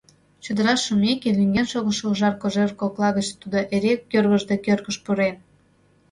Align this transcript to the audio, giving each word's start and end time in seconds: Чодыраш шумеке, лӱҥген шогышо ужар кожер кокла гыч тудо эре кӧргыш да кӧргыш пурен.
Чодыраш 0.43 0.81
шумеке, 0.87 1.29
лӱҥген 1.37 1.67
шогышо 1.71 2.05
ужар 2.11 2.33
кожер 2.41 2.69
кокла 2.79 3.09
гыч 3.17 3.27
тудо 3.41 3.57
эре 3.75 3.93
кӧргыш 4.11 4.43
да 4.49 4.55
кӧргыш 4.65 4.97
пурен. 5.03 5.35